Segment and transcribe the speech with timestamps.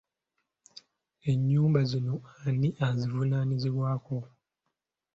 [1.31, 2.15] Ennyumba zino
[2.47, 4.17] ani azivunaanyizibwako?